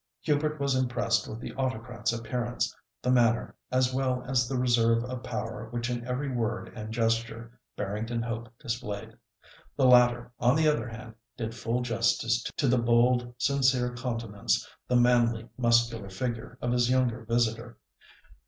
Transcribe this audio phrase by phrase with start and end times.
[0.21, 5.21] Hubert was impressed with the autocrat's appearance, the manner, as well as the reserve of
[5.21, 9.13] power which in every word and gesture Barrington Hope displayed.
[9.77, 14.95] The latter, on the other hand, did full justice to the bold, sincere countenance, the
[14.95, 17.77] manly, muscular figure of his young visitor.